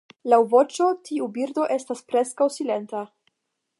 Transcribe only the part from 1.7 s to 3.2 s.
estas preskaŭ silenta.